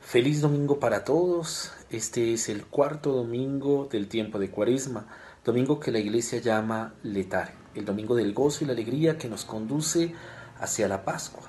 [0.00, 1.72] Feliz domingo para todos.
[1.90, 5.08] Este es el cuarto domingo del tiempo de Cuaresma,
[5.44, 9.44] domingo que la iglesia llama letar, el domingo del gozo y la alegría que nos
[9.44, 10.14] conduce
[10.60, 11.42] hacia la Pascua.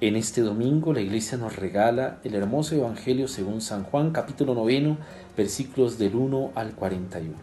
[0.00, 4.98] En este domingo la iglesia nos regala el hermoso Evangelio según San Juan, capítulo noveno,
[5.36, 7.34] versículos del 1 al 41.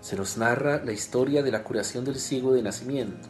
[0.00, 3.28] Se nos narra la historia de la curación del ciego de nacimiento,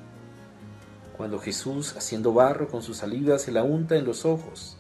[1.20, 4.78] cuando Jesús, haciendo barro con su saliva, se la unta en los ojos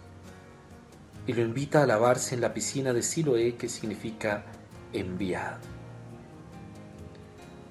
[1.26, 4.46] y lo invita a lavarse en la piscina de Siloé, que significa
[4.94, 5.58] enviado.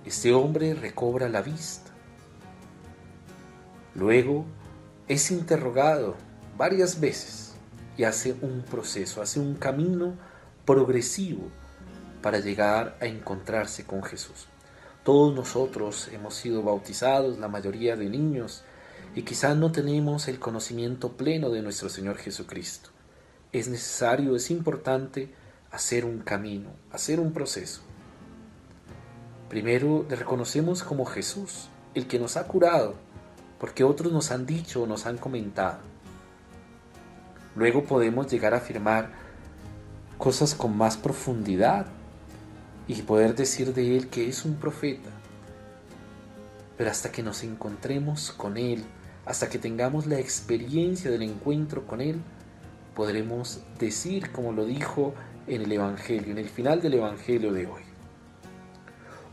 [0.05, 1.89] Este hombre recobra la vista.
[3.95, 4.45] Luego
[5.07, 6.15] es interrogado
[6.55, 7.55] varias veces
[7.97, 10.13] y hace un proceso, hace un camino
[10.63, 11.49] progresivo
[12.21, 14.47] para llegar a encontrarse con Jesús.
[15.09, 18.61] Todos nosotros hemos sido bautizados, la mayoría de niños,
[19.15, 22.91] y quizás no tenemos el conocimiento pleno de nuestro Señor Jesucristo
[23.51, 25.33] es necesario, es importante
[25.71, 27.81] hacer un camino, hacer un proceso.
[29.49, 32.93] Primero le reconocemos como Jesús, el que nos ha curado,
[33.59, 35.79] porque otros nos han dicho o nos han comentado.
[37.55, 39.09] Luego podemos llegar a afirmar
[40.19, 41.87] cosas con más profundidad
[42.89, 45.11] y poder decir de Él que es un profeta.
[46.75, 48.83] Pero hasta que nos encontremos con Él,
[49.27, 52.19] hasta que tengamos la experiencia del encuentro con Él,
[52.95, 55.13] podremos decir como lo dijo
[55.45, 57.83] en el Evangelio, en el final del Evangelio de hoy.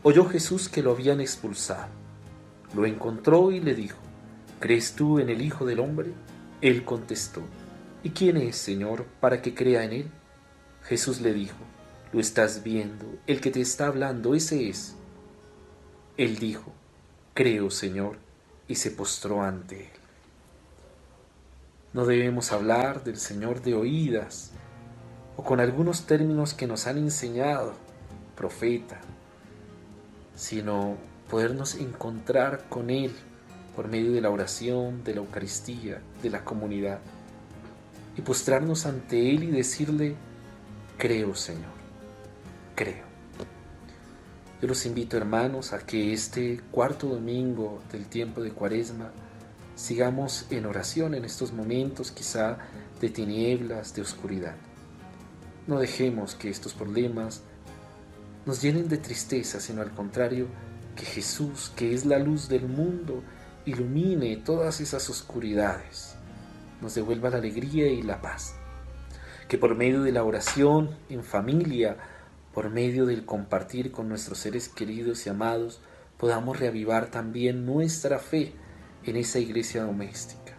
[0.03, 1.87] Oyó Jesús que lo habían expulsado.
[2.75, 3.97] Lo encontró y le dijo,
[4.59, 6.11] ¿crees tú en el Hijo del Hombre?
[6.61, 7.41] Él contestó,
[8.03, 10.11] ¿y quién es, Señor, para que crea en él?
[10.83, 11.57] Jesús le dijo,
[12.11, 14.95] lo estás viendo, el que te está hablando, ese es.
[16.17, 16.71] Él dijo,
[17.33, 18.17] creo, Señor,
[18.67, 19.91] y se postró ante él.
[21.93, 24.51] No debemos hablar del Señor de oídas
[25.37, 27.73] o con algunos términos que nos han enseñado,
[28.35, 28.99] profeta,
[30.35, 30.97] sino
[31.29, 33.15] podernos encontrar con Él
[33.75, 36.99] por medio de la oración, de la Eucaristía, de la comunidad,
[38.15, 40.15] y postrarnos ante Él y decirle,
[40.97, 41.76] creo Señor,
[42.77, 43.05] creo.
[44.61, 49.11] Yo los invito hermanos a que este cuarto domingo del tiempo de Cuaresma
[49.75, 52.59] sigamos en oración en estos momentos quizá
[53.01, 54.55] de tinieblas, de oscuridad.
[55.65, 57.41] No dejemos que estos problemas
[58.45, 60.47] nos llenen de tristeza, sino al contrario,
[60.95, 63.23] que Jesús, que es la luz del mundo,
[63.65, 66.15] ilumine todas esas oscuridades,
[66.81, 68.55] nos devuelva la alegría y la paz.
[69.47, 71.97] Que por medio de la oración en familia,
[72.57, 75.79] por medio del compartir con nuestros seres queridos y amados,
[76.17, 78.51] podamos reavivar también nuestra fe
[79.03, 80.53] en esa iglesia doméstica.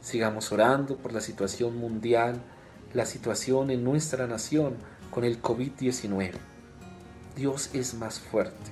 [0.00, 2.40] Sigamos orando por la situación mundial,
[2.94, 4.76] la situación en nuestra nación
[5.10, 6.32] con el COVID-19.
[7.36, 8.70] Dios es más fuerte,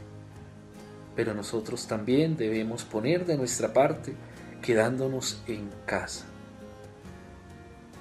[1.15, 4.15] pero nosotros también debemos poner de nuestra parte
[4.63, 6.25] quedándonos en casa,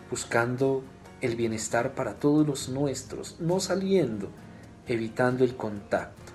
[0.10, 0.86] buscando
[1.22, 4.30] el bienestar para todos los nuestros, no saliendo,
[4.88, 6.34] evitando el contacto.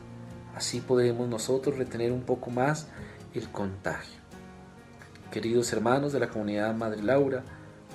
[0.54, 2.86] Así podemos nosotros retener un poco más
[3.34, 4.20] el contagio.
[5.32, 7.42] Queridos hermanos de la comunidad Madre Laura,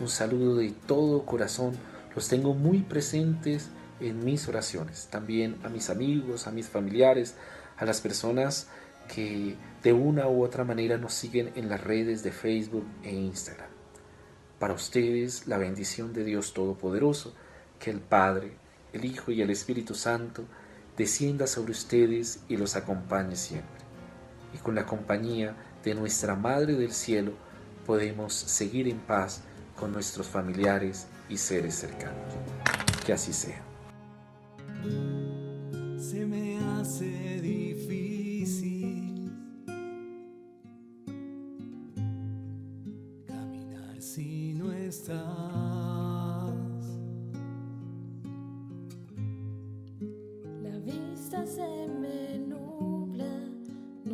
[0.01, 1.73] un saludo de todo corazón.
[2.15, 3.69] Los tengo muy presentes
[3.99, 5.07] en mis oraciones.
[5.09, 7.35] También a mis amigos, a mis familiares,
[7.77, 8.67] a las personas
[9.13, 13.68] que de una u otra manera nos siguen en las redes de Facebook e Instagram.
[14.59, 17.33] Para ustedes la bendición de Dios Todopoderoso,
[17.79, 18.51] que el Padre,
[18.93, 20.43] el Hijo y el Espíritu Santo
[20.97, 23.79] descienda sobre ustedes y los acompañe siempre
[24.53, 27.33] y con la compañía de nuestra Madre del Cielo
[27.85, 29.41] podemos seguir en paz
[29.75, 32.33] con nuestros familiares y seres cercanos.
[33.05, 33.63] Que así sea.
[45.09, 46.99] Estás.
[50.61, 52.19] La vista se me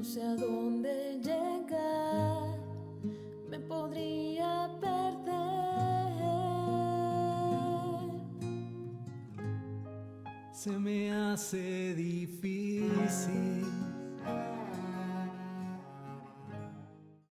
[0.05, 2.59] sé a dónde llegar,
[3.49, 5.25] me podría perder.
[10.53, 13.84] Se me hace difícil